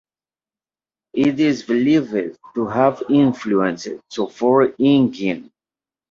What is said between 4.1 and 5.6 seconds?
the Ford engine.